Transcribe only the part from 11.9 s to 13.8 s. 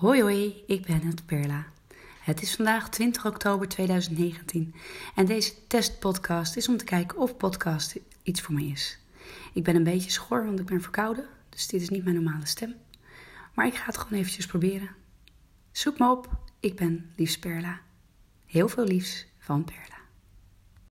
mijn normale stem. Maar ik